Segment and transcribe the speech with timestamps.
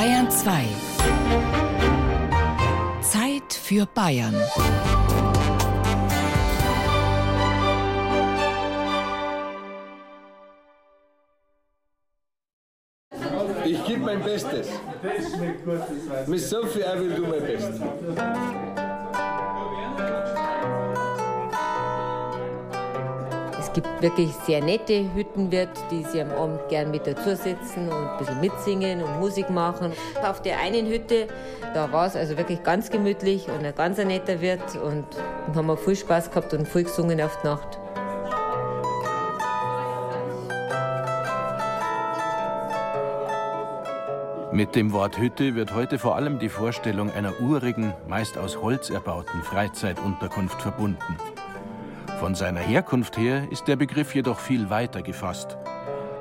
[0.00, 0.64] Bayern 2.
[3.02, 4.34] Zeit für Bayern.
[13.66, 14.68] Ich gebe mein Bestes.
[16.26, 18.89] Miss Sophie, I will do my best.
[23.82, 28.18] Gibt wirklich sehr nette Hüttenwirte, die sich am Abend gern mit dazu sitzen und ein
[28.18, 29.92] bisschen mitsingen und Musik machen.
[30.22, 31.28] Auf der einen Hütte,
[31.74, 35.04] da war es also wirklich ganz gemütlich und ein ganz netter Wirt und
[35.54, 37.78] haben wir viel Spaß gehabt und viel gesungen auf die Nacht.
[44.52, 48.90] Mit dem Wort Hütte wird heute vor allem die Vorstellung einer urigen, meist aus Holz
[48.90, 51.16] erbauten Freizeitunterkunft verbunden.
[52.20, 55.56] Von seiner Herkunft her ist der Begriff jedoch viel weiter gefasst.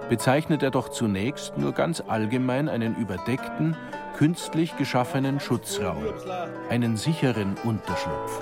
[0.07, 3.75] Bezeichnet er doch zunächst nur ganz allgemein einen überdeckten,
[4.15, 6.01] künstlich geschaffenen Schutzraum,
[6.69, 8.39] einen sicheren Unterschlupf.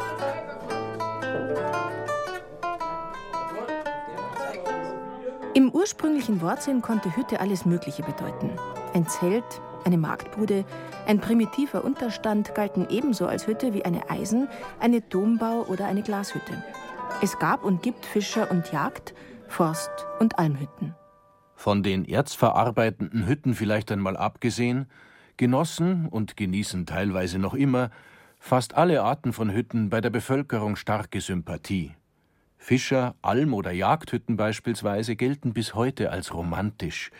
[5.56, 8.52] Im ursprünglichen Wortsinn konnte Hütte alles Mögliche bedeuten.
[8.94, 9.44] Ein Zelt,
[9.84, 10.64] eine Marktbude,
[11.08, 14.48] ein primitiver Unterstand galten ebenso als Hütte wie eine Eisen-,
[14.80, 16.64] eine Dombau- oder eine Glashütte.
[17.22, 19.16] Es gab und gibt Fischer und Jagd,
[19.48, 20.94] Forst- und Almhütten.
[21.56, 24.88] Von den erzverarbeitenden Hütten vielleicht einmal abgesehen,
[25.38, 27.90] genossen und genießen teilweise noch immer
[28.40, 31.96] fast alle Arten von Hütten bei der Bevölkerung starke Sympathie.
[32.58, 37.12] Fischer-, Alm- oder Jagdhütten beispielsweise gelten bis heute als romantisch,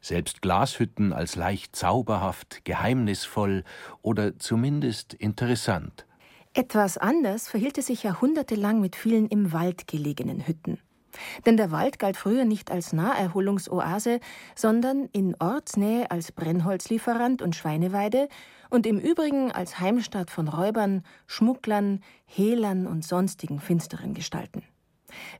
[0.00, 3.64] selbst Glashütten als leicht zauberhaft, geheimnisvoll
[4.02, 6.06] oder zumindest interessant.
[6.52, 10.80] Etwas anders verhielt es sich jahrhundertelang mit vielen im Wald gelegenen Hütten.
[11.46, 14.18] Denn der Wald galt früher nicht als Naherholungsoase,
[14.56, 18.28] sondern in Ortsnähe als Brennholzlieferant und Schweineweide
[18.68, 24.64] und im Übrigen als Heimstatt von Räubern, Schmugglern, Hehlern und sonstigen finsteren Gestalten.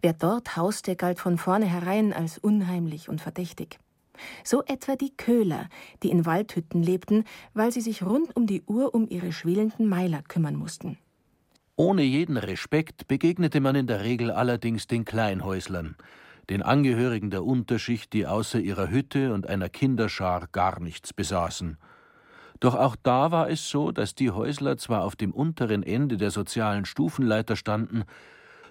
[0.03, 3.79] Wer dort hauste, galt von vornherein als unheimlich und verdächtig.
[4.45, 5.69] So etwa die Köhler,
[6.03, 10.23] die in Waldhütten lebten, weil sie sich rund um die Uhr um ihre schwelenden Meiler
[10.23, 10.99] kümmern mussten.
[11.77, 15.97] Ohne jeden Respekt begegnete man in der Regel allerdings den Kleinhäuslern,
[16.51, 21.79] den Angehörigen der Unterschicht, die außer ihrer Hütte und einer Kinderschar gar nichts besaßen.
[22.61, 26.31] Doch auch da war es so, dass die Häusler zwar auf dem unteren Ende der
[26.31, 28.05] sozialen Stufenleiter standen,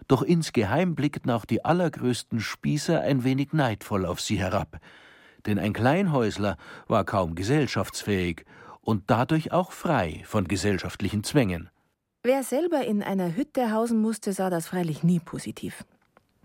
[0.08, 4.80] doch insgeheim blickten auch die allergrößten Spießer ein wenig neidvoll auf sie herab,
[5.46, 6.58] denn ein Kleinhäusler
[6.88, 8.46] war kaum gesellschaftsfähig
[8.82, 11.70] und dadurch auch frei von gesellschaftlichen Zwängen.
[12.24, 15.86] Wer selber in einer Hütte hausen musste, sah das freilich nie positiv.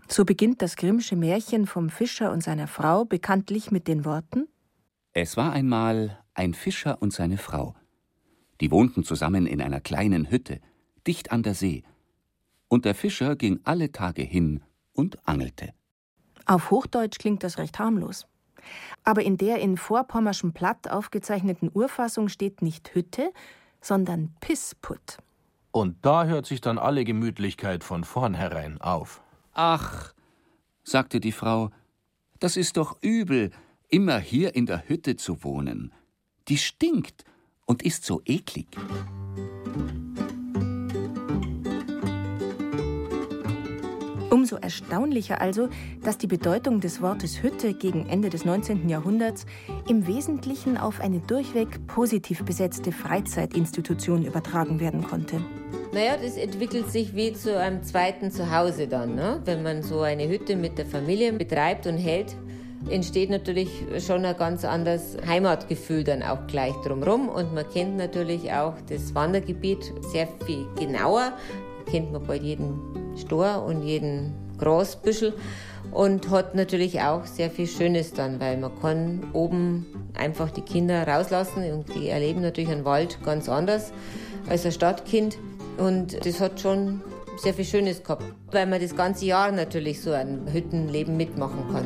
[0.07, 4.47] So beginnt das Grimmsche Märchen vom Fischer und seiner Frau bekanntlich mit den Worten
[5.13, 7.75] Es war einmal ein Fischer und seine Frau.
[8.61, 10.61] Die wohnten zusammen in einer kleinen Hütte,
[11.07, 11.83] dicht an der See.
[12.67, 14.61] Und der Fischer ging alle Tage hin
[14.93, 15.73] und angelte.
[16.45, 18.27] Auf Hochdeutsch klingt das recht harmlos.
[19.03, 23.31] Aber in der in vorpommerschem Platt aufgezeichneten Urfassung steht nicht Hütte,
[23.81, 25.17] sondern Pissput.
[25.71, 29.21] Und da hört sich dann alle Gemütlichkeit von vornherein auf.
[29.53, 30.13] Ach,
[30.83, 31.69] sagte die Frau,
[32.39, 33.51] das ist doch übel,
[33.89, 35.93] immer hier in der Hütte zu wohnen.
[36.47, 37.23] Die stinkt
[37.65, 38.67] und ist so eklig.
[44.35, 45.69] Umso erstaunlicher also,
[46.03, 48.89] dass die Bedeutung des Wortes Hütte gegen Ende des 19.
[48.89, 49.45] Jahrhunderts
[49.87, 55.39] im Wesentlichen auf eine durchweg positiv besetzte Freizeitinstitution übertragen werden konnte.
[55.93, 59.15] Naja, das entwickelt sich wie zu einem zweiten Zuhause dann.
[59.15, 59.39] Ne?
[59.45, 62.35] Wenn man so eine Hütte mit der Familie betreibt und hält,
[62.89, 63.69] entsteht natürlich
[64.05, 67.29] schon ein ganz anderes Heimatgefühl dann auch gleich drumherum.
[67.29, 71.31] Und man kennt natürlich auch das Wandergebiet sehr viel genauer.
[71.89, 75.33] Kennt man bald jeden Stor und jeden Grasbüschel
[75.91, 81.07] und hat natürlich auch sehr viel Schönes dann, weil man kann oben einfach die Kinder
[81.07, 83.91] rauslassen und die erleben natürlich einen Wald ganz anders
[84.49, 85.37] als ein Stadtkind.
[85.77, 87.01] Und das hat schon
[87.37, 91.85] sehr viel Schönes gehabt, weil man das ganze Jahr natürlich so ein Hüttenleben mitmachen kann.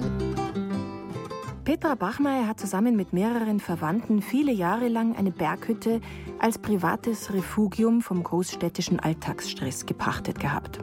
[1.65, 6.01] Petra Bachmeier hat zusammen mit mehreren Verwandten viele Jahre lang eine Berghütte
[6.39, 10.79] als privates Refugium vom großstädtischen Alltagsstress gepachtet gehabt.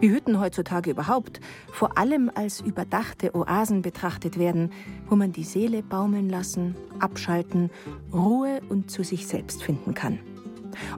[0.00, 1.40] Wie Hütten heutzutage überhaupt
[1.72, 4.72] vor allem als überdachte Oasen betrachtet werden,
[5.08, 7.70] wo man die Seele baumeln lassen, abschalten,
[8.12, 10.18] Ruhe und zu sich selbst finden kann.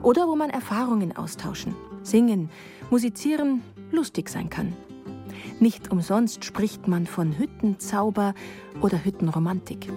[0.01, 2.49] Oder wo man Erfahrungen austauschen, singen,
[2.89, 4.73] musizieren, lustig sein kann.
[5.59, 8.33] Nicht umsonst spricht man von Hüttenzauber
[8.81, 9.89] oder Hüttenromantik.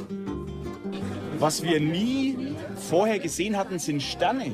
[1.39, 4.53] Was wir nie vorher gesehen hatten, sind Sterne,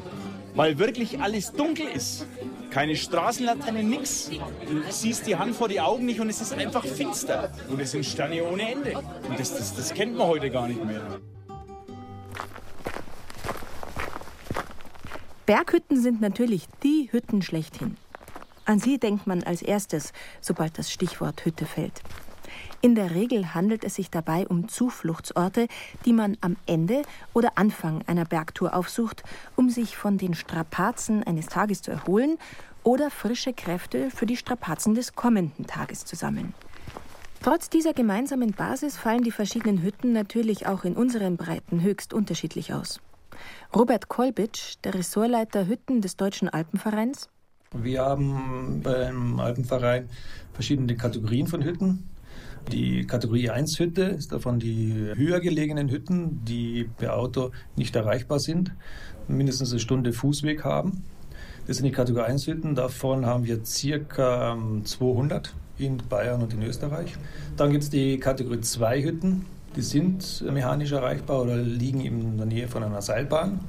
[0.55, 2.27] weil wirklich alles dunkel ist.
[2.71, 4.31] Keine Straßenlaterne, nix.
[4.31, 7.51] Du siehst die Hand vor die Augen nicht und es ist einfach finster.
[7.69, 8.99] Und es sind Sterne ohne Ende.
[9.29, 11.21] Und das, das, das kennt man heute gar nicht mehr.
[15.47, 17.97] Berghütten sind natürlich die Hütten schlechthin.
[18.67, 20.13] An sie denkt man als erstes,
[20.43, 22.03] sobald das Stichwort Hütte fällt.
[22.81, 25.67] In der Regel handelt es sich dabei um Zufluchtsorte,
[26.05, 27.03] die man am Ende
[27.35, 29.25] oder Anfang einer Bergtour aufsucht,
[29.57, 32.39] um sich von den Strapazen eines Tages zu erholen
[32.85, 36.55] oder frische Kräfte für die Strapazen des kommenden Tages zu sammeln.
[37.43, 42.75] Trotz dieser gemeinsamen Basis fallen die verschiedenen Hütten natürlich auch in unseren Breiten höchst unterschiedlich
[42.75, 43.01] aus.
[43.75, 47.29] Robert Kolbitsch, der Ressortleiter Hütten des Deutschen Alpenvereins.
[47.73, 50.09] Wir haben beim Alpenverein
[50.53, 52.09] verschiedene Kategorien von Hütten.
[52.73, 58.41] Die Kategorie 1 Hütte ist davon die höher gelegenen Hütten, die per Auto nicht erreichbar
[58.41, 58.73] sind,
[59.27, 61.03] mindestens eine Stunde Fußweg haben.
[61.67, 62.75] Das sind die Kategorie 1 Hütten.
[62.75, 67.17] Davon haben wir circa 200 ähm, in Bayern und in Österreich.
[67.57, 69.47] Dann gibt es die Kategorie 2 Hütten.
[69.75, 73.61] Die sind mechanisch erreichbar oder liegen in der Nähe von einer Seilbahn.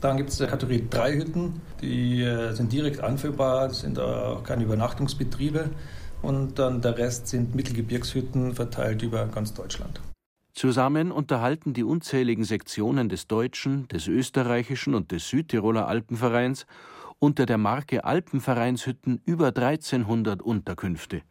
[0.00, 5.70] Dann gibt es Kategorie 3 Hütten, die äh, sind direkt anführbar, sind auch keine Übernachtungsbetriebe
[6.24, 10.00] und dann der Rest sind Mittelgebirgshütten verteilt über ganz Deutschland.
[10.52, 16.66] Zusammen unterhalten die unzähligen Sektionen des deutschen, des österreichischen und des Südtiroler Alpenvereins
[17.18, 21.22] unter der Marke Alpenvereinshütten über 1300 Unterkünfte.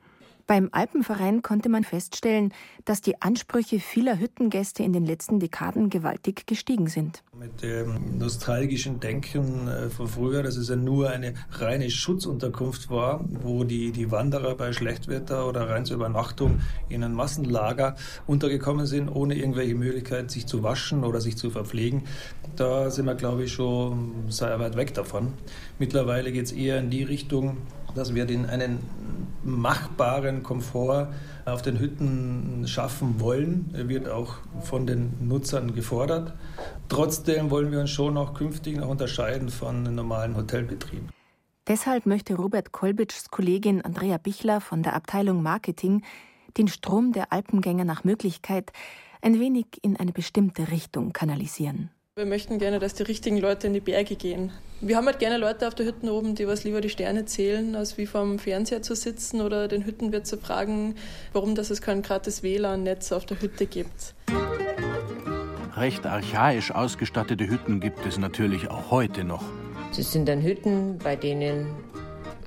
[0.45, 2.53] Beim Alpenverein konnte man feststellen,
[2.83, 7.23] dass die Ansprüche vieler Hüttengäste in den letzten Dekaden gewaltig gestiegen sind.
[7.39, 13.23] Mit dem nostalgischen Denken äh, von früher, dass es ja nur eine reine Schutzunterkunft war,
[13.29, 16.59] wo die, die Wanderer bei Schlechtwetter oder rein zur Übernachtung
[16.89, 17.95] in ein Massenlager
[18.27, 22.03] untergekommen sind, ohne irgendwelche Möglichkeit, sich zu waschen oder sich zu verpflegen.
[22.57, 25.33] Da sind wir, glaube ich, schon sehr weit weg davon.
[25.79, 27.57] Mittlerweile geht es eher in die Richtung,
[27.95, 28.79] dass wir den einen
[29.43, 31.09] machbaren Komfort
[31.45, 36.33] auf den Hütten schaffen wollen, Er wird auch von den Nutzern gefordert.
[36.87, 41.09] Trotzdem wollen wir uns schon auch künftig noch unterscheiden von normalen Hotelbetrieben.
[41.67, 46.03] Deshalb möchte Robert Kolbitschs Kollegin Andrea Bichler von der Abteilung Marketing
[46.57, 48.71] den Strom der Alpengänger nach Möglichkeit
[49.21, 51.89] ein wenig in eine bestimmte Richtung kanalisieren.
[52.15, 54.51] Wir möchten gerne, dass die richtigen Leute in die Berge gehen.
[54.81, 57.75] Wir haben halt gerne Leute auf der Hütten oben, die was lieber die Sterne zählen,
[57.75, 60.93] als wie vom Fernseher zu sitzen oder den Hüttenwirt zu fragen,
[61.31, 64.13] warum dass es kein gratis WLAN-Netz auf der Hütte gibt.
[65.75, 69.43] Recht archaisch ausgestattete Hütten gibt es natürlich auch heute noch.
[69.97, 71.65] Das sind dann Hütten, bei denen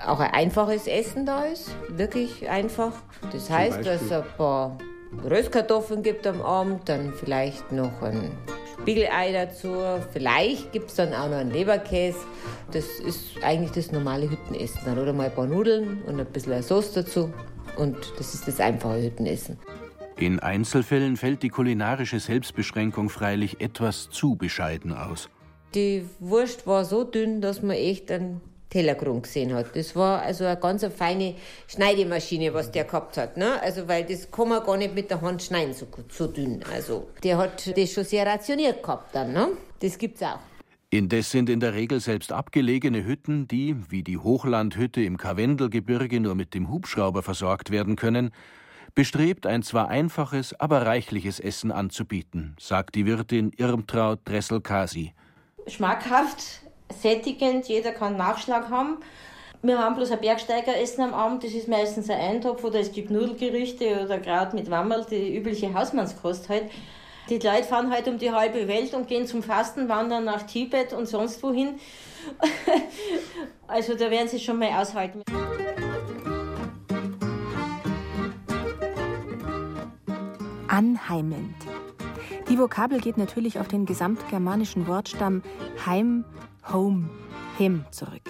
[0.07, 2.93] auch ein einfaches Essen da ist, wirklich einfach.
[3.33, 4.79] Das heißt, dass es ein paar
[5.29, 8.31] Röstkartoffeln gibt am Abend, dann vielleicht noch ein
[8.87, 9.83] Spiegelei dazu.
[10.13, 12.21] Vielleicht gibt es dann auch noch einen Leberkäse.
[12.71, 14.79] Das ist eigentlich das normale Hüttenessen.
[14.85, 17.35] Dann oder mal ein paar Nudeln und ein bisschen Sauce dazu.
[17.77, 19.59] Und das ist das einfache Hüttenessen.
[20.17, 25.31] In Einzelfällen fällt die kulinarische Selbstbeschränkung freilich etwas zu bescheiden aus.
[25.75, 28.41] Die Wurst war so dünn, dass man echt einen
[28.71, 29.75] Tellergrund gesehen hat.
[29.75, 31.35] Das war also eine ganz feine
[31.67, 33.37] Schneidemaschine, was der gehabt hat.
[33.37, 33.61] Ne?
[33.63, 36.63] Also, weil das kann man gar nicht mit der Hand schneiden, so, so dünn.
[36.73, 39.33] Also, der hat das schon sehr rationiert gehabt dann.
[39.33, 39.49] Ne?
[39.81, 40.41] Das gibt's auch.
[40.91, 46.37] Indes sind in der Regel selbst abgelegene Hütten, die, wie die Hochlandhütte im Karwendelgebirge, nur
[46.37, 48.31] mit dem Hubschrauber versorgt werden können,
[48.95, 55.13] bestrebt, ein zwar einfaches, aber reichliches Essen anzubieten, sagt die Wirtin Irmtraut Dressel-Kasi.
[55.67, 56.63] Schmackhaft,
[56.93, 58.99] sättigend, jeder kann Nachschlag haben.
[59.63, 63.11] Wir haben bloß ein Bergsteigeressen am Abend, das ist meistens ein Eintopf oder es gibt
[63.11, 66.71] Nudelgerichte oder gerade mit Wammerl, die übliche Hausmannskost halt.
[67.29, 70.93] Die Leute fahren halt um die halbe Welt und gehen zum Fasten, wandern nach Tibet
[70.93, 71.81] und sonst wohin.
[73.67, 75.23] also da werden sie schon mal aushalten.
[80.69, 81.57] Anheimelnd.
[82.49, 85.43] Die Vokabel geht natürlich auf den gesamtgermanischen Wortstamm
[85.85, 86.25] Heim,
[86.73, 87.09] Home,
[87.59, 88.23] Hem zurück.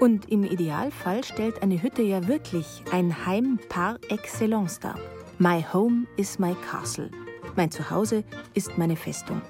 [0.00, 4.98] Und im Idealfall stellt eine Hütte ja wirklich ein Heim par excellence dar.
[5.38, 7.10] My home is my castle.
[7.56, 8.24] Mein Zuhause
[8.54, 9.42] ist meine Festung.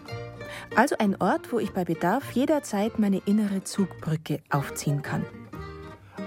[0.76, 5.24] Also ein Ort, wo ich bei Bedarf jederzeit meine innere Zugbrücke aufziehen kann.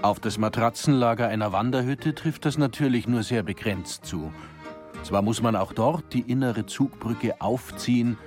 [0.02, 4.32] Auf das Matratzenlager einer Wanderhütte trifft das natürlich nur sehr begrenzt zu.
[5.04, 8.18] Zwar muss man auch dort die innere Zugbrücke aufziehen,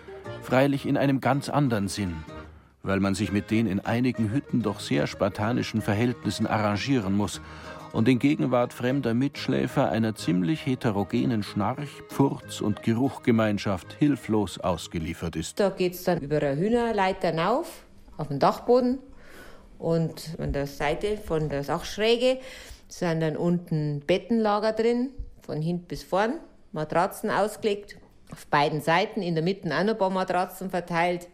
[0.42, 2.16] freilich in einem ganz anderen Sinn,
[2.86, 7.42] weil man sich mit den in einigen Hütten doch sehr spartanischen Verhältnissen arrangieren muss
[7.94, 15.60] und in Gegenwart fremder Mitschläfer einer ziemlich heterogenen Schnarch-, Pfurz- und Geruchgemeinschaft hilflos ausgeliefert ist.
[15.60, 17.84] Da geht es dann über eine Hühnerleiter hinauf,
[18.18, 19.00] auf den Dachboden
[19.80, 22.40] und an der Seite von der Sachschräge
[22.88, 25.10] sind dann unten Bettenlager drin,
[25.42, 26.36] von hinten bis vorn,
[26.72, 27.98] Matratzen ausgelegt,
[28.32, 31.28] auf beiden Seiten, in der Mitte auch noch ein paar Matratzen verteilt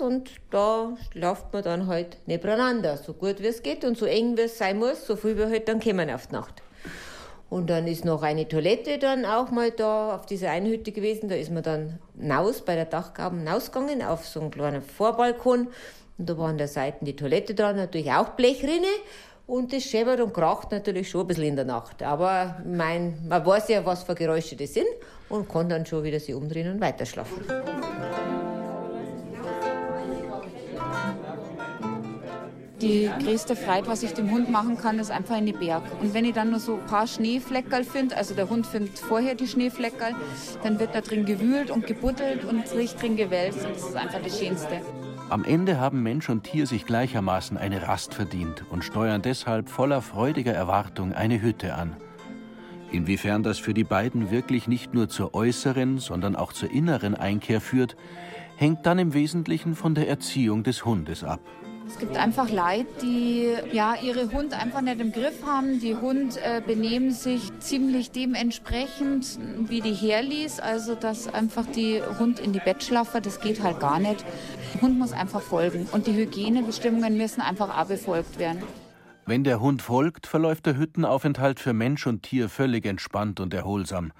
[0.00, 4.36] und da schlaft man dann halt nebeneinander, so gut wie es geht und so eng
[4.36, 6.62] wie es sein muss, so viel wir halt dann kommen auf die Nacht.
[7.50, 11.28] Und dann ist noch eine Toilette dann auch mal da auf dieser Einhütte gewesen.
[11.28, 11.98] Da ist man dann
[12.30, 15.66] raus bei der Dachgaben rausgegangen auf so einen kleinen Vorbalkon.
[16.16, 18.86] Und da war an der Seite die Toilette dran, natürlich auch Blechrinne.
[19.48, 22.04] Und das scheppert und kracht natürlich schon ein bisschen in der Nacht.
[22.04, 24.86] Aber mein, man weiß ja, was für Geräusche das sind
[25.28, 28.39] und kann dann schon wieder sich umdrehen und weiterschlafen.
[32.80, 35.82] Die größte Freude, was ich dem Hund machen kann, ist einfach in die Berg.
[36.00, 39.34] Und wenn ich dann nur so ein paar Schneefleckerl finde, also der Hund findet vorher
[39.34, 40.14] die Schneefleckerl,
[40.62, 43.66] dann wird da drin gewühlt und gebuddelt und sich drin gewälzt.
[43.66, 44.80] Und das ist einfach das Schönste.
[45.28, 50.00] Am Ende haben Mensch und Tier sich gleichermaßen eine Rast verdient und steuern deshalb voller
[50.00, 51.96] freudiger Erwartung eine Hütte an.
[52.90, 57.60] Inwiefern das für die beiden wirklich nicht nur zur äußeren, sondern auch zur inneren Einkehr
[57.60, 57.94] führt,
[58.56, 61.40] hängt dann im Wesentlichen von der Erziehung des Hundes ab.
[61.90, 65.80] Es gibt einfach Leute, die ja ihre Hund einfach nicht im Griff haben.
[65.80, 70.60] Die Hund äh, benehmen sich ziemlich dementsprechend, wie die herließ.
[70.60, 74.24] Also dass einfach die Hund in die Bett schlafen, das geht halt gar nicht.
[74.72, 78.62] Der Hund muss einfach folgen und die Hygienebestimmungen müssen einfach auch befolgt werden.
[79.26, 84.12] Wenn der Hund folgt, verläuft der Hüttenaufenthalt für Mensch und Tier völlig entspannt und erholsam.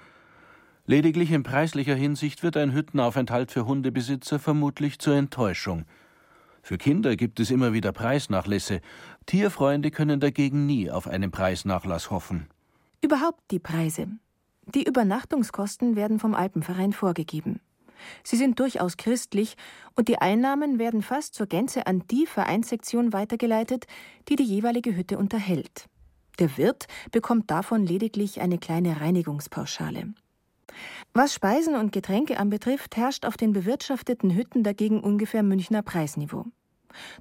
[0.87, 5.85] Lediglich in preislicher Hinsicht wird ein Hüttenaufenthalt für Hundebesitzer vermutlich zur Enttäuschung–
[6.61, 8.81] für Kinder gibt es immer wieder Preisnachlässe.
[9.25, 12.47] Tierfreunde können dagegen nie auf einen Preisnachlass hoffen.
[13.01, 14.07] Überhaupt die Preise.
[14.65, 17.59] Die Übernachtungskosten werden vom Alpenverein vorgegeben.
[18.23, 19.55] Sie sind durchaus christlich
[19.95, 23.85] und die Einnahmen werden fast zur Gänze an die Vereinssektion weitergeleitet,
[24.29, 25.87] die die jeweilige Hütte unterhält.
[26.39, 30.13] Der Wirt bekommt davon lediglich eine kleine Reinigungspauschale.
[31.13, 36.45] Was Speisen und Getränke anbetrifft, herrscht auf den bewirtschafteten Hütten dagegen ungefähr Münchner Preisniveau.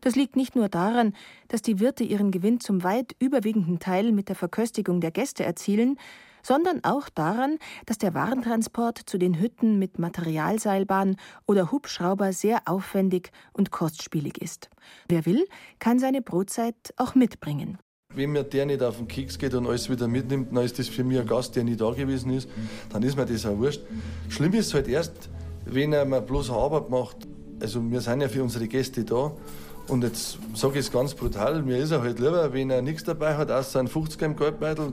[0.00, 1.14] Das liegt nicht nur daran,
[1.48, 5.98] dass die Wirte ihren Gewinn zum weit überwiegenden Teil mit der Verköstigung der Gäste erzielen,
[6.42, 11.16] sondern auch daran, dass der Warentransport zu den Hütten mit Materialseilbahn
[11.46, 14.70] oder Hubschrauber sehr aufwendig und kostspielig ist.
[15.08, 15.46] Wer will,
[15.78, 17.78] kann seine Brotzeit auch mitbringen.
[18.12, 20.88] Wenn mir der nicht auf den Keks geht und alles wieder mitnimmt, dann ist das
[20.88, 22.48] für mich ein Gast, der nie da gewesen ist.
[22.92, 23.82] Dann ist mir das auch wurscht.
[24.28, 25.12] Schlimm ist es halt erst,
[25.64, 27.18] wenn er mir bloß Arbeit macht.
[27.60, 29.32] Also wir sind ja für unsere Gäste da.
[29.86, 33.04] Und jetzt sage ich es ganz brutal, mir ist er halt lieber, wenn er nichts
[33.04, 34.92] dabei hat, außer einen 50er im Geldbeutel,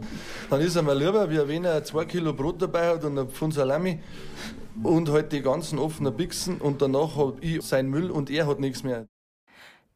[0.50, 3.30] dann ist er mir lieber, wie wenn er zwei Kilo Brot dabei hat und ein
[3.30, 4.00] Pfund Salami
[4.84, 8.60] und halt die ganzen offenen Bixen und danach habe ich sein Müll und er hat
[8.60, 9.08] nichts mehr.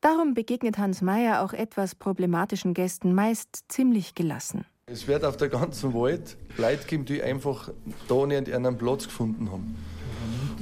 [0.02, 4.66] Darum begegnet Hans Meyer auch etwas problematischen Gästen meist ziemlich gelassen.
[4.88, 7.70] Es wird auf der ganzen Welt Leute geben, die einfach
[8.08, 9.78] da nicht einen Platz gefunden haben.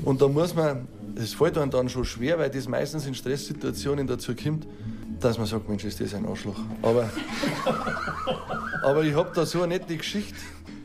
[0.03, 4.07] Und da muss man, es fällt einem dann schon schwer, weil das meistens in Stresssituationen
[4.07, 4.67] dazu kommt,
[5.21, 6.59] dass man sagt, Mensch, ist das ein Arschloch.
[6.81, 7.09] Aber,
[8.83, 10.35] aber ich habe da so eine nette Geschichte.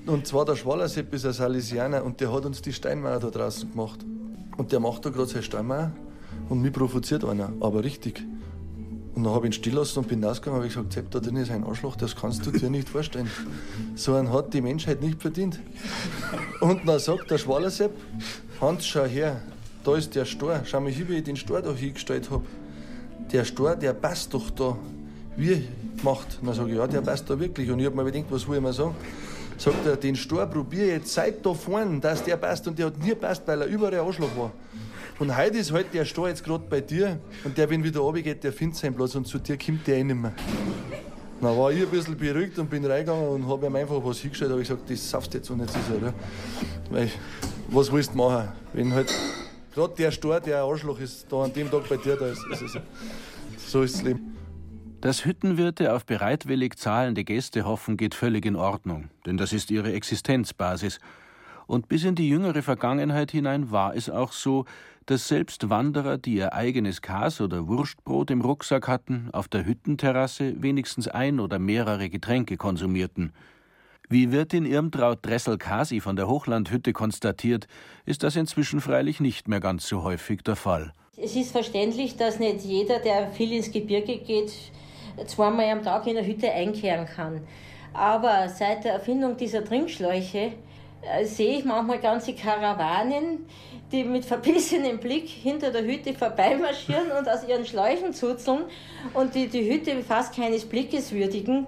[0.07, 3.69] Und zwar der Schwallersepp ist ein Salesianer und der hat uns die Steinmauer da draußen
[3.73, 3.99] gemacht.
[4.57, 5.91] Und der macht da gerade seine Steinmauer
[6.49, 8.25] und mich provoziert einer, aber richtig.
[9.15, 11.21] Und dann habe ich ihn still lassen und bin rausgegangen und habe gesagt, Sepp, da
[11.21, 13.31] drin ist ein Arschloch, das kannst du dir nicht vorstellen.
[13.95, 15.61] So einen hat die Menschheit nicht verdient.
[16.61, 17.93] Und dann sagt der Schwaler Sepp,
[18.61, 19.41] Hans, schau her,
[19.85, 20.63] da ist der Stor.
[20.65, 22.45] Schau mal hin, wie ich den Stor da hingestellt habe.
[23.31, 24.77] Der Stor, der passt doch da.
[25.37, 25.67] Wie
[25.97, 26.39] gemacht?
[26.41, 27.71] Und dann sage ich, ja, der passt da wirklich.
[27.71, 28.95] Und ich habe mir gedacht, was will ich mir sagen?
[29.59, 32.67] Sagt er, den Stor probiere jetzt seit da vorne, dass der passt.
[32.67, 34.53] Und der hat nie passt, weil er überall Arschloch war.
[35.19, 38.43] Und heute ist halt der Stor jetzt gerade bei dir und der, wenn wieder runtergeht,
[38.43, 40.33] der findet seinen Platz und zu dir kommt der eh nicht mehr.
[41.41, 44.51] Dann war ich ein bisschen beruhigt und bin reingegangen und habe ihm einfach was hingestellt.
[44.51, 46.15] habe ich gesagt, das saufst jetzt so nicht so sehr.
[46.91, 47.11] Weil,
[47.69, 48.49] was willst du machen?
[48.73, 49.13] Wenn halt
[49.73, 52.45] gerade der Stor, der ein Arschloch ist, da an dem Tag bei dir da ist.
[52.51, 52.79] ist
[53.67, 54.37] so ist das Leben.
[55.01, 59.93] Dass Hüttenwirte auf bereitwillig zahlende Gäste hoffen, geht völlig in Ordnung, denn das ist ihre
[59.93, 60.99] Existenzbasis.
[61.67, 64.65] Und bis in die jüngere Vergangenheit hinein war es auch so,
[65.07, 70.63] dass selbst Wanderer, die ihr eigenes Kas- oder Wurstbrot im Rucksack hatten, auf der Hüttenterrasse
[70.63, 73.33] wenigstens ein oder mehrere Getränke konsumierten.
[74.09, 77.67] Wie Wirtin Irmtraut Dressel-Kasi von der Hochlandhütte konstatiert,
[78.05, 80.93] ist das inzwischen freilich nicht mehr ganz so häufig der Fall.
[81.17, 84.53] Es ist verständlich, dass nicht jeder, der viel ins Gebirge geht,
[85.27, 87.41] zweimal am Tag in der Hütte einkehren kann.
[87.93, 90.53] Aber seit der Erfindung dieser Trinkschläuche
[91.13, 93.47] äh, sehe ich manchmal ganze Karawanen,
[93.93, 98.65] die mit verbissenem Blick hinter der Hütte vorbeimarschieren und aus ihren Schläuchen zuzeln
[99.13, 101.67] und die die Hütte fast keines Blickes würdigen.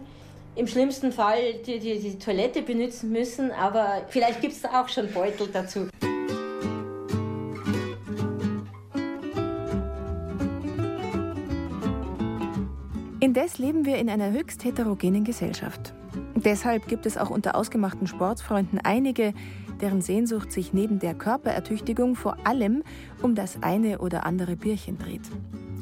[0.54, 4.88] Im schlimmsten Fall die, die, die Toilette benutzen müssen, aber vielleicht gibt es da auch
[4.88, 5.88] schon Beutel dazu.
[13.20, 15.92] Indes leben wir in einer höchst heterogenen Gesellschaft.
[16.46, 19.34] Deshalb gibt es auch unter ausgemachten Sportsfreunden einige,
[19.80, 22.84] deren Sehnsucht sich neben der Körperertüchtigung vor allem
[23.20, 25.22] um das eine oder andere Bierchen dreht.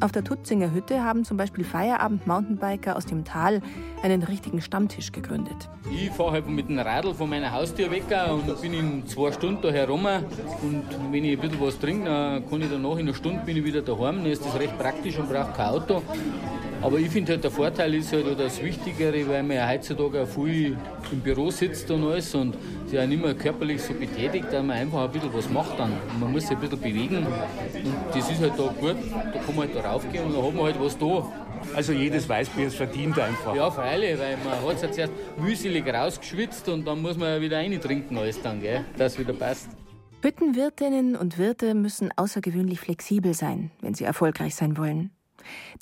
[0.00, 3.60] Auf der Tutzinger Hütte haben zum Beispiel Feierabend-Mountainbiker aus dem Tal
[4.02, 5.68] einen richtigen Stammtisch gegründet.
[5.92, 9.60] Ich fahre halt mit dem Radl von meiner Haustür weg und bin in zwei Stunden
[9.60, 10.06] da herum.
[10.06, 13.58] Und wenn ich ein bisschen was trinke, dann kann ich danach in einer Stunde bin
[13.58, 14.16] ich wieder daheim.
[14.16, 16.02] Dann ist das recht praktisch und brauche kein Auto.
[16.84, 20.22] Aber ich finde halt, der Vorteil ist halt, oder das Wichtigere, weil man ja heutzutage
[20.22, 20.76] auch viel
[21.10, 22.54] im Büro sitzt und alles und
[22.86, 25.94] sich auch nicht mehr körperlich so betätigt, dass man einfach ein bisschen was macht dann.
[26.20, 27.26] man muss sich ein bisschen bewegen und
[28.14, 28.96] das ist halt da gut,
[29.32, 31.32] da kann man halt da raufgehen und dann hat man halt was da.
[31.74, 33.56] Also jedes Weißbier ist verdient einfach.
[33.56, 37.56] Ja, freilich, weil man hat es ja zuerst mühselig rausgeschwitzt und dann muss man wieder
[37.56, 39.70] reintrinken alles dann, gell, dass es wieder passt.
[40.20, 45.13] Hüttenwirtinnen und Wirte müssen außergewöhnlich flexibel sein, wenn sie erfolgreich sein wollen.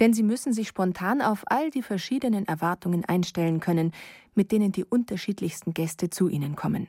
[0.00, 3.92] Denn sie müssen sich spontan auf all die verschiedenen Erwartungen einstellen können,
[4.35, 6.88] mit denen die unterschiedlichsten Gäste zu ihnen kommen.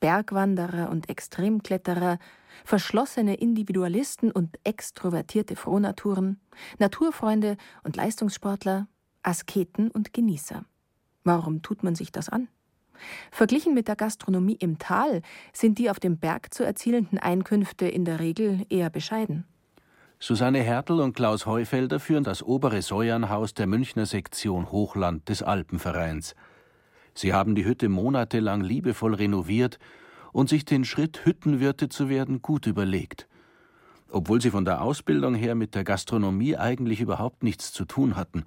[0.00, 2.18] Bergwanderer und Extremkletterer,
[2.64, 6.40] verschlossene Individualisten und extrovertierte Frohnaturen,
[6.78, 8.88] Naturfreunde und Leistungssportler,
[9.22, 10.64] Asketen und Genießer.
[11.24, 12.48] Warum tut man sich das an?
[13.30, 18.04] Verglichen mit der Gastronomie im Tal sind die auf dem Berg zu erzielenden Einkünfte in
[18.04, 19.46] der Regel eher bescheiden.
[20.22, 26.34] Susanne Hertel und Klaus Heufelder führen das obere Säuernhaus der Münchner Sektion Hochland des Alpenvereins.
[27.14, 29.78] Sie haben die Hütte monatelang liebevoll renoviert
[30.32, 33.28] und sich den Schritt, Hüttenwirte zu werden, gut überlegt.
[34.10, 38.44] Obwohl sie von der Ausbildung her mit der Gastronomie eigentlich überhaupt nichts zu tun hatten.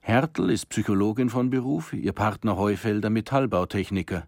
[0.00, 4.24] Hertel ist Psychologin von Beruf, ihr Partner Heufelder Metallbautechniker.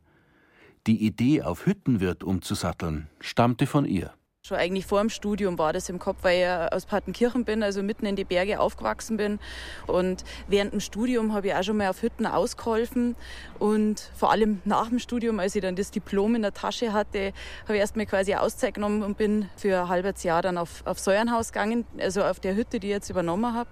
[0.86, 4.14] Die Idee, auf Hüttenwirt umzusatteln, stammte von ihr.
[4.46, 7.82] Schon eigentlich vor dem Studium war das im Kopf, weil ich aus Partenkirchen bin, also
[7.82, 9.38] mitten in die Berge aufgewachsen bin.
[9.86, 13.16] Und während dem Studium habe ich auch schon mal auf Hütten ausgeholfen.
[13.58, 17.32] Und vor allem nach dem Studium, als ich dann das Diplom in der Tasche hatte,
[17.62, 20.98] habe ich erstmal quasi Auszeit genommen und bin für ein halbes Jahr dann auf, auf
[20.98, 23.70] Säuernhaus gegangen, also auf der Hütte, die ich jetzt übernommen habe.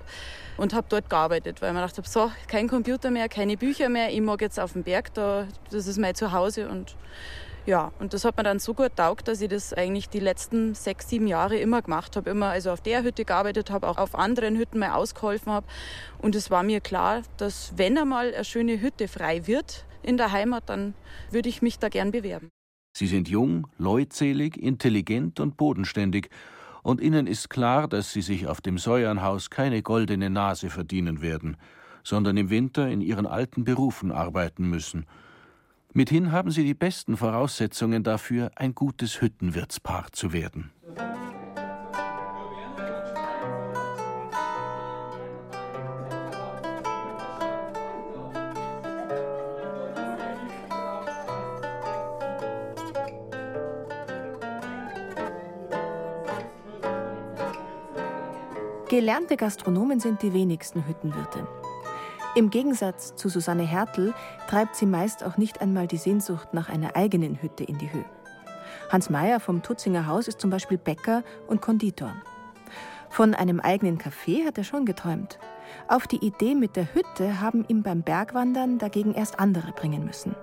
[0.56, 4.22] Und habe dort gearbeitet, weil gedacht habe, so, kein Computer mehr, keine Bücher mehr, ich
[4.22, 6.66] mag jetzt auf dem Berg, da, das ist mein Zuhause.
[6.70, 6.96] Und
[7.64, 10.74] ja, und das hat mir dann so gut taugt, dass ich das eigentlich die letzten
[10.74, 12.30] sechs, sieben Jahre immer gemacht habe.
[12.30, 15.66] Immer also auf der Hütte gearbeitet habe, auch auf anderen Hütten mal ausgeholfen habe.
[16.18, 20.32] Und es war mir klar, dass wenn einmal eine schöne Hütte frei wird in der
[20.32, 20.94] Heimat, dann
[21.30, 22.48] würde ich mich da gern bewerben.
[22.96, 26.30] Sie sind jung, leutselig, intelligent und bodenständig.
[26.82, 31.56] Und ihnen ist klar, dass sie sich auf dem Säuernhaus keine goldene Nase verdienen werden,
[32.02, 35.06] sondern im Winter in ihren alten Berufen arbeiten müssen–
[35.94, 40.72] Mithin haben sie die besten Voraussetzungen dafür, ein gutes Hüttenwirtspaar zu werden.
[58.88, 61.46] Gelernte Gastronomen sind die wenigsten Hüttenwirte.
[62.34, 64.14] Im Gegensatz zu Susanne Hertel
[64.48, 68.06] treibt sie meist auch nicht einmal die Sehnsucht nach einer eigenen Hütte in die Höhe.
[68.88, 72.14] Hans Meyer vom Tutzinger Haus ist zum Beispiel Bäcker und Konditor.
[73.10, 75.38] Von einem eigenen Café hat er schon geträumt.
[75.88, 80.34] Auf die Idee mit der Hütte haben ihm beim Bergwandern dagegen erst andere bringen müssen.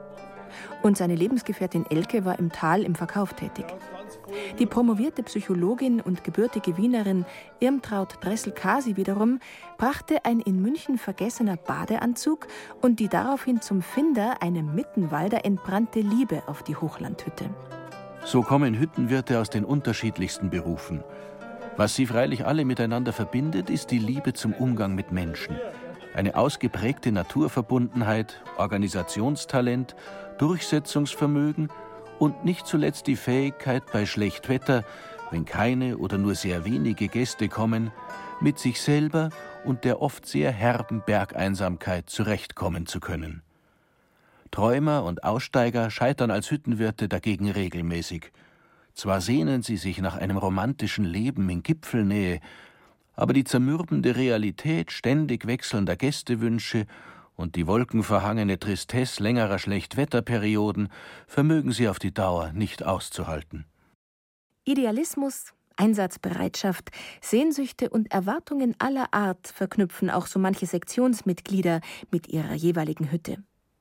[0.83, 3.65] Und seine Lebensgefährtin Elke war im Tal im Verkauf tätig.
[4.59, 7.25] Die promovierte Psychologin und gebürtige Wienerin
[7.59, 9.39] Irmtraut Dressel-Kasi wiederum
[9.77, 12.47] brachte ein in München vergessener Badeanzug
[12.81, 17.49] und die daraufhin zum Finder eine Mittenwalder entbrannte Liebe auf die Hochlandhütte.
[18.25, 21.03] So kommen Hüttenwirte aus den unterschiedlichsten Berufen.
[21.77, 25.57] Was sie freilich alle miteinander verbindet, ist die Liebe zum Umgang mit Menschen.
[26.13, 29.95] Eine ausgeprägte Naturverbundenheit, Organisationstalent,
[30.39, 31.69] Durchsetzungsvermögen
[32.19, 34.83] und nicht zuletzt die Fähigkeit, bei Schlechtwetter,
[35.31, 37.91] wenn keine oder nur sehr wenige Gäste kommen,
[38.41, 39.29] mit sich selber
[39.63, 43.41] und der oft sehr herben Bergeinsamkeit zurechtkommen zu können.
[44.51, 48.31] Träumer und Aussteiger scheitern als Hüttenwirte dagegen regelmäßig.
[48.95, 52.39] Zwar sehnen sie sich nach einem romantischen Leben in Gipfelnähe,
[53.15, 56.85] aber die zermürbende Realität ständig wechselnder Gästewünsche
[57.39, 60.89] und die wolkenverhangene Tristesse längerer Schlechtwetterperioden
[61.25, 63.65] vermögen sie auf die Dauer nicht auszuhalten.
[64.65, 66.89] Idealismus, Einsatzbereitschaft,
[67.21, 71.79] Sehnsüchte und Erwartungen aller Art verknüpfen auch so manche Sektionsmitglieder
[72.11, 73.37] mit ihrer jeweiligen Hütte.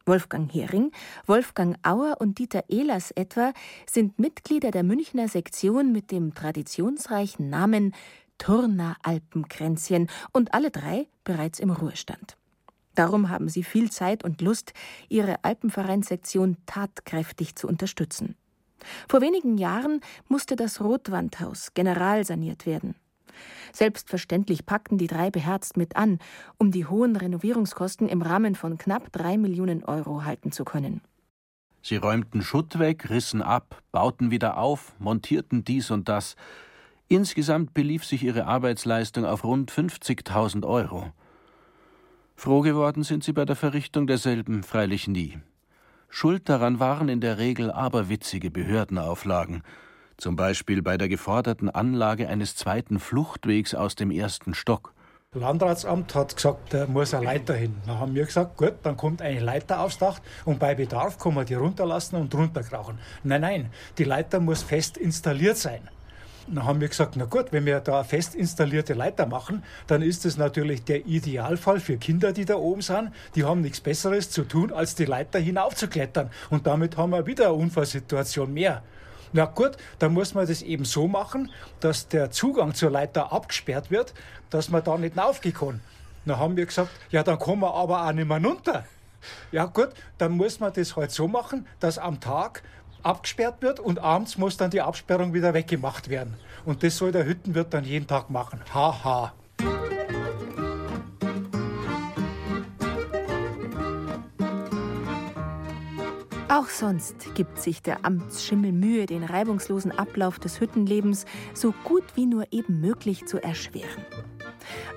[0.07, 0.92] Wolfgang Hering,
[1.27, 3.53] Wolfgang Auer und Dieter Ehlers etwa
[3.90, 7.92] sind Mitglieder der Münchner Sektion mit dem traditionsreichen Namen
[8.38, 12.38] Turner Alpenkränzchen und alle drei bereits im Ruhestand.
[12.98, 14.72] Darum haben sie viel Zeit und Lust,
[15.08, 18.34] ihre Alpenvereinssektion tatkräftig zu unterstützen.
[19.08, 22.96] Vor wenigen Jahren musste das Rotwandhaus generalsaniert werden.
[23.72, 26.18] Selbstverständlich packten die drei beherzt mit an,
[26.58, 31.00] um die hohen Renovierungskosten im Rahmen von knapp drei Millionen Euro halten zu können.
[31.82, 36.34] Sie räumten Schutt weg, rissen ab, bauten wieder auf, montierten dies und das.
[37.06, 41.12] Insgesamt belief sich ihre Arbeitsleistung auf rund 50.000 Euro.
[42.38, 45.38] Froh geworden sind sie bei der Verrichtung derselben freilich nie.
[46.09, 49.64] Schuld daran waren in der Regel aberwitzige Behördenauflagen,
[50.18, 54.94] zum Beispiel bei der geforderten Anlage eines zweiten Fluchtwegs aus dem ersten Stock.
[55.33, 57.74] Das Landratsamt hat gesagt, da muss eine Leiter hin.
[57.87, 61.35] Dann haben wir gesagt, gut, dann kommt eine Leiter aufs Dach und bei Bedarf kann
[61.35, 63.01] man die runterlassen und runterkrauchen.
[63.24, 65.90] Nein, nein, die Leiter muss fest installiert sein.
[66.54, 70.24] Dann haben wir gesagt, na gut, wenn wir da fest installierte Leiter machen, dann ist
[70.24, 73.12] das natürlich der Idealfall für Kinder, die da oben sind.
[73.34, 76.30] Die haben nichts Besseres zu tun, als die Leiter hinaufzuklettern.
[76.48, 78.82] Und damit haben wir wieder eine Unfallsituation mehr.
[79.32, 83.90] Na gut, dann muss man das eben so machen, dass der Zugang zur Leiter abgesperrt
[83.90, 84.14] wird,
[84.48, 85.80] dass man da nicht kann.
[86.24, 88.84] Dann haben wir gesagt, ja, dann kommen wir aber auch nicht mehr runter.
[89.52, 92.62] Ja gut, dann muss man das halt so machen, dass am Tag
[93.02, 96.34] abgesperrt wird und abends muss dann die Absperrung wieder weggemacht werden.
[96.64, 98.61] Und das soll der Hüttenwirt dann jeden Tag machen.
[98.72, 99.04] Haha.
[99.04, 99.32] Ha.
[106.50, 112.26] Auch sonst gibt sich der Amtsschimmel Mühe, den reibungslosen Ablauf des Hüttenlebens so gut wie
[112.26, 114.04] nur eben möglich zu erschweren.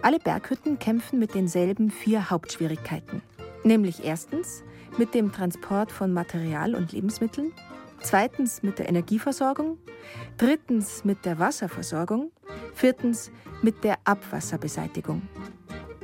[0.02, 3.22] Alle Berghütten kämpfen mit denselben vier Hauptschwierigkeiten.
[3.64, 4.64] Nämlich erstens
[4.98, 7.52] mit dem Transport von Material und Lebensmitteln,
[8.02, 9.78] zweitens mit der Energieversorgung,
[10.38, 12.32] drittens mit der Wasserversorgung,
[12.74, 15.22] viertens mit der Abwasserbeseitigung.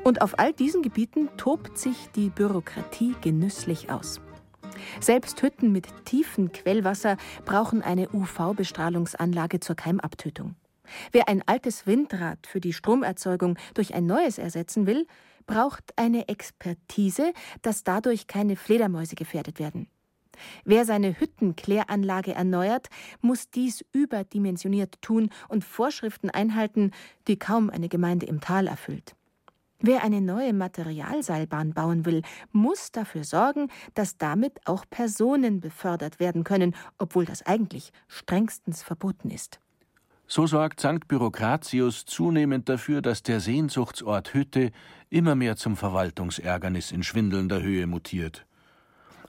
[0.04, 4.22] Und auf all diesen Gebieten tobt sich die Bürokratie genüsslich aus.
[5.02, 10.56] Selbst Hütten mit tiefem Quellwasser brauchen eine UV-Bestrahlungsanlage zur Keimabtötung.
[11.12, 15.06] Wer ein altes Windrad für die Stromerzeugung durch ein neues ersetzen will,
[15.46, 19.90] braucht eine Expertise, dass dadurch keine Fledermäuse gefährdet werden.
[20.66, 22.88] Wer seine Hüttenkläranlage erneuert,
[23.22, 26.92] muss dies überdimensioniert tun und Vorschriften einhalten,
[27.28, 29.16] die kaum eine Gemeinde im Tal erfüllt.
[29.80, 36.44] Wer eine neue Materialseilbahn bauen will, muss dafür sorgen, dass damit auch Personen befördert werden
[36.44, 39.60] können, obwohl das eigentlich strengstens verboten ist.
[40.26, 41.08] So sorgt St.
[41.08, 44.72] Bürokratius zunehmend dafür, dass der Sehnsuchtsort Hütte
[45.10, 48.47] immer mehr zum Verwaltungsärgernis in schwindelnder Höhe mutiert.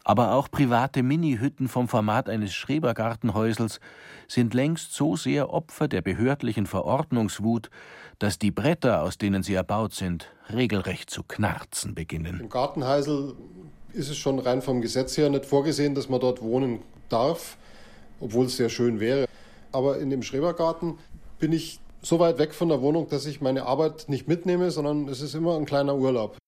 [0.08, 3.78] Aber auch private Mini-Hütten vom Format eines Schrebergartenhäusels
[4.26, 7.68] sind längst so sehr Opfer der behördlichen Verordnungswut,
[8.18, 12.40] dass die Bretter, aus denen sie erbaut sind, regelrecht zu knarzen beginnen.
[12.40, 13.34] Im Gartenhäusl
[13.92, 17.58] ist es schon rein vom Gesetz her nicht vorgesehen, dass man dort wohnen darf,
[18.18, 19.26] obwohl es sehr schön wäre.
[19.72, 20.96] Aber in dem Schrebergarten
[21.38, 25.06] bin ich so weit weg von der Wohnung, dass ich meine Arbeit nicht mitnehme, sondern
[25.08, 26.38] es ist immer ein kleiner Urlaub.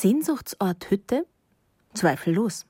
[0.00, 1.26] Sehnsuchtsort Hütte?
[1.94, 2.66] Zweifellos.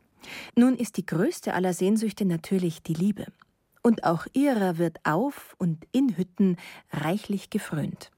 [0.55, 3.27] Nun ist die größte aller Sehnsüchte natürlich die Liebe.
[3.83, 6.57] Und auch ihrer wird auf und in Hütten
[6.93, 8.13] reichlich gefrönt.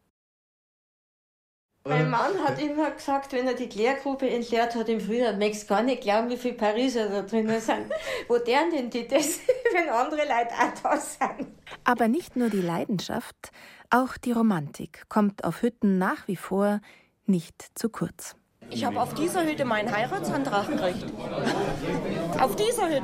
[1.85, 5.83] Mein Mann hat immer gesagt, wenn er die Klärgrube entleert hat im Frühjahr, möchtest gar
[5.83, 7.91] nicht glauben, wie viele Pariser da drinnen sind.
[8.29, 9.41] Wo deren denn die das,
[9.73, 11.49] wenn andere Leute auch da sind?
[11.85, 13.53] Aber nicht nur die Leidenschaft,
[13.89, 16.83] auch die Romantik kommt auf Hütten nach wie vor
[17.25, 18.38] nicht zu kurz.
[18.71, 21.05] Ich habe auf dieser Hütte meinen Heiratsantrag gekriegt.
[22.39, 23.03] Auf dieser Hütte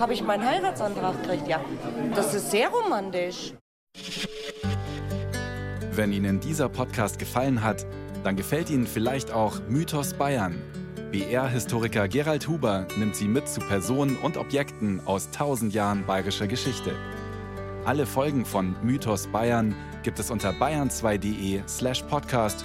[0.00, 1.60] habe ich meinen Heiratsantrag gekriegt, ja.
[2.14, 3.54] Das ist sehr romantisch.
[5.92, 7.86] Wenn Ihnen dieser Podcast gefallen hat,
[8.24, 10.60] dann gefällt Ihnen vielleicht auch Mythos Bayern.
[11.12, 16.92] BR-Historiker Gerald Huber nimmt Sie mit zu Personen und Objekten aus tausend Jahren bayerischer Geschichte.
[17.84, 22.64] Alle Folgen von Mythos Bayern gibt es unter bayern2.de slash podcast